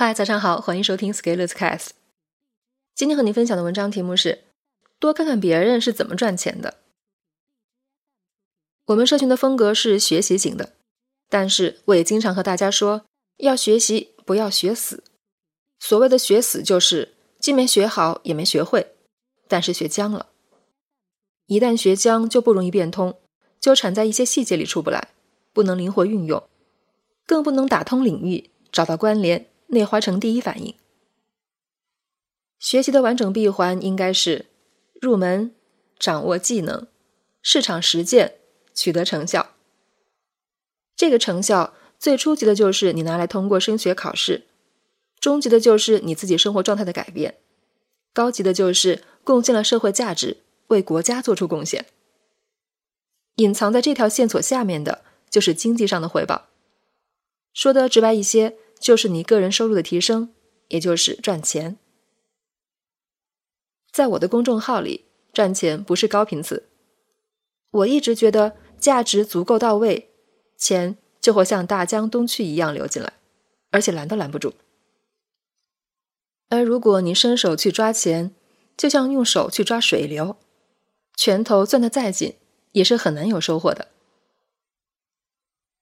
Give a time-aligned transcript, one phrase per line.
[0.00, 1.90] 嗨，早上好，欢迎收听 Scalers Cast。
[2.94, 4.44] 今天和你分享的文章题目是：
[4.98, 6.78] 多看看别人是怎么赚钱的。
[8.86, 10.72] 我们社群的风格是学习型的，
[11.28, 13.04] 但是我也经常和大家说，
[13.36, 15.04] 要学习，不要学死。
[15.78, 18.94] 所谓的学死，就是既没学好，也没学会，
[19.48, 20.30] 但是学僵了。
[21.44, 23.18] 一旦学僵，就不容易变通，
[23.60, 25.08] 纠缠在一些细节里出不来，
[25.52, 26.42] 不能灵活运用，
[27.26, 29.44] 更不能打通领域，找到关联。
[29.70, 30.74] 内化成第一反应。
[32.58, 34.46] 学习的完整闭环应该是
[35.00, 35.54] 入门、
[35.98, 36.86] 掌握技能、
[37.40, 38.34] 市场实践、
[38.74, 39.54] 取得成效。
[40.94, 44.46] 这个成效最初级的就是你拿来通过升学考试，
[45.18, 47.36] 中级的就是你自己生活状态的改变，
[48.12, 51.86] 高级的就是贡献了社会价值，为国家做出贡献。
[53.36, 56.48] 隐藏在这条线索下面的就是经济上的回报。
[57.54, 58.56] 说的直白一些。
[58.80, 60.32] 就是你个人收入的提升，
[60.68, 61.76] 也就是赚钱。
[63.92, 66.68] 在我的公众号里，赚钱不是高频词。
[67.70, 70.10] 我一直觉得，价值足够到位，
[70.56, 73.12] 钱就会像大江东去一样流进来，
[73.70, 74.54] 而且拦都拦不住。
[76.48, 78.34] 而如果你伸手去抓钱，
[78.76, 80.36] 就像用手去抓水流，
[81.14, 82.36] 拳头攥得再紧，
[82.72, 83.88] 也是很难有收获的。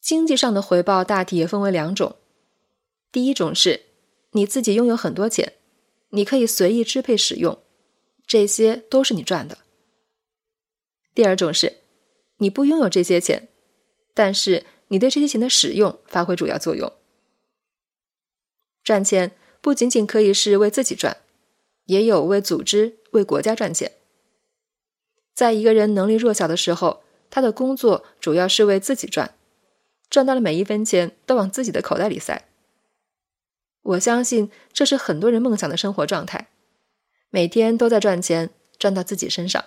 [0.00, 2.16] 经济上的回报大体也分为两种。
[3.12, 3.86] 第一种是，
[4.32, 5.54] 你自己拥有很多钱，
[6.10, 7.58] 你可以随意支配使用，
[8.26, 9.58] 这些都是你赚的。
[11.14, 11.78] 第二种是，
[12.36, 13.48] 你不拥有这些钱，
[14.14, 16.92] 但是你对这些钱的使用发挥主要作用。
[18.84, 21.16] 赚钱不仅仅可以是为自己赚，
[21.86, 23.92] 也有为组织、为国家赚钱。
[25.34, 29.36] 在一个人能力弱小的时候，他的工作主要是为自己赚，
[30.08, 32.49] 赚到了每一分钱都往自己的口袋里塞。
[33.82, 36.48] 我相信这是很多人梦想的生活状态，
[37.30, 39.64] 每天都在赚钱，赚到自己身上。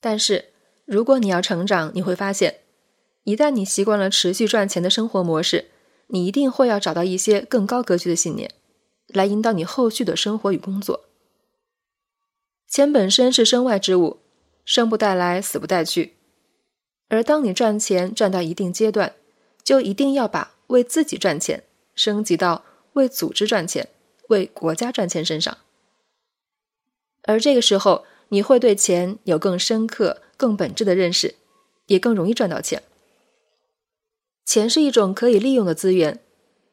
[0.00, 0.52] 但是，
[0.84, 2.60] 如果你要成长，你会发现，
[3.24, 5.66] 一旦你习惯了持续赚钱的生活模式，
[6.06, 8.54] 你一定会要找到一些更高格局的信念，
[9.08, 11.06] 来引导你后续的生活与工作。
[12.68, 14.20] 钱本身是身外之物，
[14.64, 16.14] 生不带来，死不带去。
[17.08, 19.14] 而当你赚钱赚到一定阶段，
[19.64, 20.57] 就一定要把。
[20.68, 21.64] 为自己赚钱，
[21.94, 22.64] 升级到
[22.94, 23.88] 为组织赚钱、
[24.28, 25.58] 为国家赚钱身上。
[27.24, 31.34] 而这个时候，你会对钱有更深刻、更本质的认识，
[31.86, 32.82] 也更容易赚到钱。
[34.46, 36.22] 钱是一种可以利用的资源，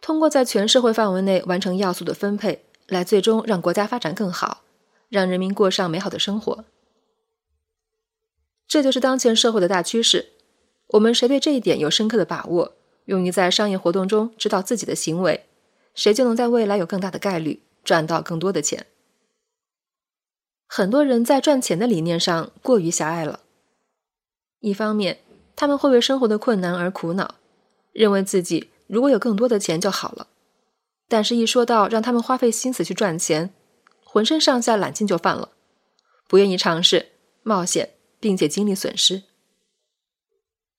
[0.00, 4.62] 通过在全社会范围内完成要素的分配，来最终让国家发展更好，
[5.08, 6.64] 让人民过上美好的生活。
[8.68, 10.30] 这就是当前社会的大趋势。
[10.90, 12.75] 我们谁对这一点有深刻的把握？
[13.06, 15.46] 用于在商业活动中指导自己的行为，
[15.94, 18.86] 谁就能在未来有更大的概率赚到更多的钱。
[20.68, 23.40] 很多人在赚钱的理念上过于狭隘了。
[24.60, 25.20] 一方面，
[25.54, 27.36] 他们会为生活的困难而苦恼，
[27.92, 30.28] 认为自己如果有更多的钱就好了。
[31.08, 33.54] 但是，一说到让他们花费心思去赚钱，
[34.02, 35.52] 浑身上下懒劲就犯了，
[36.26, 37.12] 不愿意尝试
[37.44, 39.22] 冒险，并且经历损失。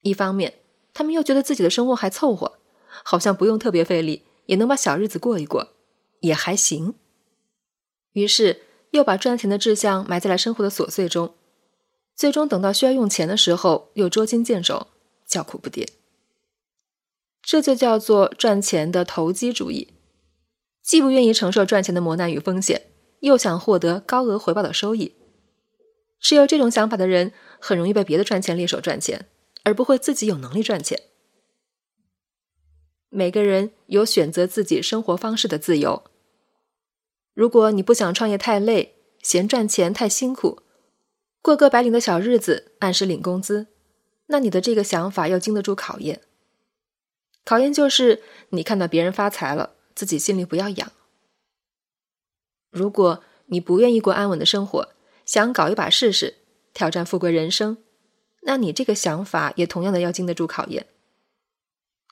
[0.00, 0.54] 一方面，
[0.94, 5.74] 他们又觉得自己的生活还凑合，好像不用特别费力也能把小日子过一过，
[6.20, 6.94] 也还行。
[8.12, 8.62] 于是
[8.92, 11.34] 又把赚钱的志向埋在了生活的琐碎中，
[12.14, 14.86] 最终等到需要用钱的时候，又捉襟见肘，
[15.26, 15.88] 叫苦不迭。
[17.42, 19.94] 这就叫做赚钱的投机主义，
[20.80, 22.82] 既不愿意承受赚钱的磨难与风险，
[23.20, 25.14] 又想获得高额回报的收益。
[26.20, 29.28] 持有这种想法的人，很容易被别的赚钱猎手赚钱。
[29.64, 31.02] 而不会自己有能力赚钱。
[33.08, 36.04] 每个人有选择自己生活方式的自由。
[37.32, 40.62] 如果你不想创业太累，嫌赚钱太辛苦，
[41.42, 43.68] 过个白领的小日子，按时领工资，
[44.26, 46.22] 那你的这个想法要经得住考验。
[47.44, 50.92] 考验就是你看到别人发财了，自己心里不要痒。
[52.70, 54.88] 如果你不愿意过安稳的生活，
[55.24, 56.34] 想搞一把试试，
[56.72, 57.78] 挑战富贵人生。
[58.46, 60.86] 那你这个想法也同样的要经得住考验。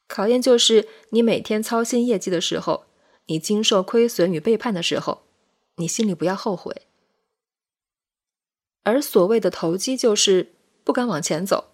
[0.08, 2.84] 考验就是你每天操心业绩的时候，
[3.26, 5.22] 你经受亏损与背叛的时候，
[5.76, 6.82] 你心里不要后悔。
[8.82, 11.70] 而所谓的投机，就是不敢往前走，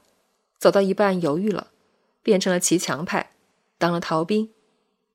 [0.59, 1.73] 走到一半犹豫了，
[2.23, 3.33] 变成了骑墙派，
[3.79, 4.53] 当了逃兵，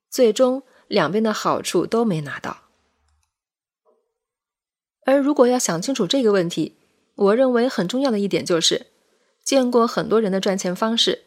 [0.09, 2.63] 最终两边的好处都没拿到。
[5.05, 6.77] 而如果要想清楚这个问题，
[7.15, 8.92] 我认为很重要的一点就是。
[9.43, 11.25] 见过很多人的赚钱方式，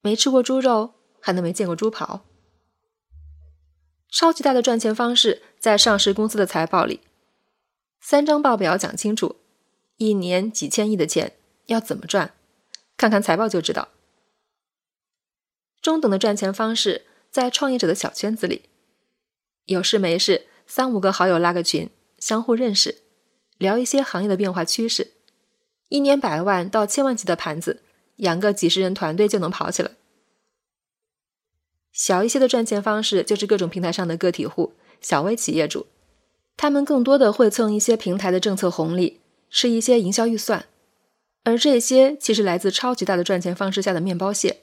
[0.00, 2.24] 没吃过猪肉，还能没见过猪跑？
[4.08, 7.00] 超级大的赚钱方式在上市公司的财报里，
[8.00, 9.36] 三张报表讲清楚，
[9.96, 11.36] 一年几千亿的钱
[11.66, 12.34] 要怎么赚，
[12.96, 13.88] 看看财报就知道。
[15.82, 18.70] 中等的赚钱方式在创业者的小圈子里，
[19.64, 23.02] 有事没事三五个好友拉个群，相互认识，
[23.58, 25.15] 聊一些行业的变化趋势，
[25.88, 27.82] 一年百万到千万级的盘子，
[28.16, 29.92] 养个几十人团队就能跑起来。
[31.92, 35.86] 小一些的赚钱方式就是各种平台上的个体户、小微企业主，
[36.56, 40.66] 他们更多的会蹭一些平台的政策红利，吃一些营销预算，
[41.44, 44.58] 而这些其实来自超级大的赚钱方式下的面包屑。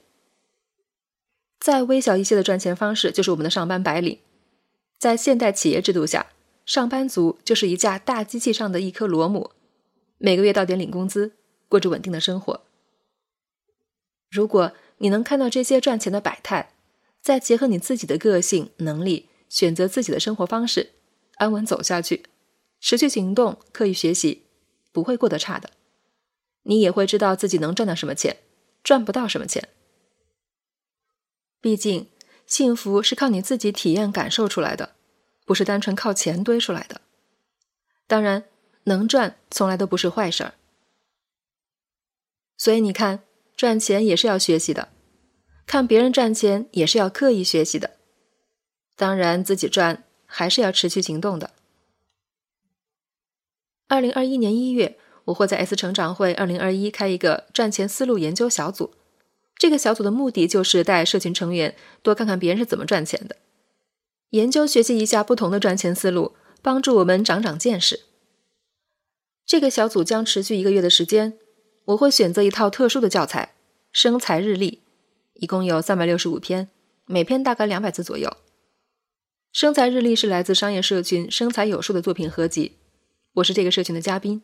[1.58, 4.18] 再微小一些的赚钱方式就是我们的上班白领，
[4.98, 6.26] 在现代企业制度下，
[6.66, 9.50] 上班族就是一架大机器上的一颗螺母，
[10.24, 11.36] 每个月到点领工资，
[11.68, 12.62] 过着稳定的生活。
[14.30, 16.72] 如果你能看到这些赚钱的百态，
[17.20, 20.92] 再结合你自己的个性、能力，选择自己的生活方式，
[21.34, 22.24] 安稳走下去，
[22.80, 24.46] 持续行动，刻意学习，
[24.92, 25.68] 不会过得差的。
[26.62, 28.38] 你也会知道自己能赚到什么钱，
[28.82, 29.68] 赚不到什么钱。
[31.60, 32.08] 毕竟，
[32.46, 34.94] 幸福是靠你自己体验感受出来的，
[35.44, 37.02] 不是单纯靠钱堆出来的。
[38.06, 38.44] 当然，
[38.84, 40.54] 能赚从来都不是坏事儿。
[42.56, 43.24] 所以你看，
[43.56, 44.88] 赚钱也是要学习的。
[45.66, 47.96] 看别人赚钱也是要刻意学习的，
[48.96, 51.50] 当然自己赚还是要持续行动的。
[53.88, 58.92] 二零二一年一月，我会在 S 成长会二零二一开一个赚钱思路研究小组，
[59.56, 63.36] 这个小组的目的就是带社群成员多看看别人是怎么赚钱的，
[64.30, 68.00] 研究学习一下不同的赚钱思路，帮助我们长长见识。
[69.46, 71.38] 这个小组将持续一个月的时间，
[71.86, 73.54] 我会选择一套特殊的教材——
[73.92, 74.82] 生财日历。
[75.34, 76.70] 一共有三百六十五篇，
[77.06, 78.36] 每篇大概两百字左右。
[79.52, 82.78] 生财日历是来自商业社群“生财有术”的作品合集。
[83.34, 84.42] 我是这个社群的嘉宾。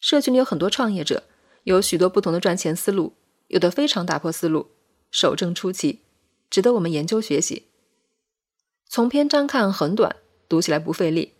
[0.00, 1.24] 社群里有很多创业者，
[1.62, 3.14] 有许多不同的赚钱思路，
[3.48, 4.70] 有的非常打破思路，
[5.10, 6.00] 守正出奇，
[6.50, 7.68] 值得我们研究学习。
[8.86, 10.16] 从篇章看很短，
[10.48, 11.34] 读起来不费力，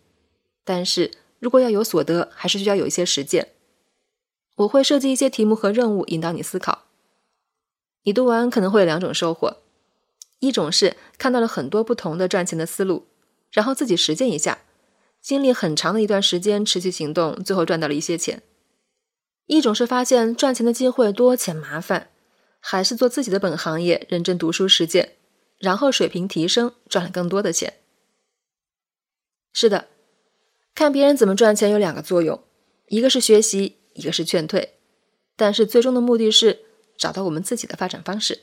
[0.63, 1.11] 但是
[1.41, 3.49] 如果要有所得，还是需要有一些实践。
[4.57, 6.83] 我会设计一些题目和任务，引导你思考。
[8.03, 9.57] 你读完可能会有两种收获，
[10.39, 13.07] 一种是看到了很多不同的赚钱的思路，
[13.51, 14.59] 然后自己实践一下，
[15.19, 18.39] 经历很长的一段时间持续行动，最后赚到了一些钱；
[19.47, 22.11] 一种是发现赚钱的机会多且麻烦，
[22.59, 25.15] 还是做自己的本行业，认真读书实践，
[25.57, 27.73] 然后水平提升，赚了更多的钱。
[29.53, 29.87] 是的，
[30.75, 32.43] 看别人怎么赚钱有两个作用，
[32.87, 34.73] 一个是学习，一个是劝退，
[35.35, 36.65] 但是最终的目的是。
[36.97, 38.41] 找到我们自己的发展方式。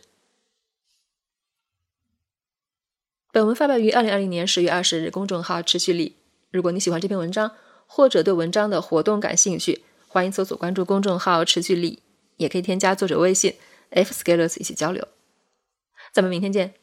[3.30, 6.16] 本文发表于二零二零年十月二十日，公众号“持续力”。
[6.50, 7.54] 如果你喜欢这篇文章，
[7.86, 12.02] 或者对文章的活动感兴趣，欢迎搜索关注公众号“持续力”，
[12.38, 13.54] 也可以添加作者微信
[13.90, 15.06] f scalers 一起交流。
[16.12, 16.74] 咱们明天见。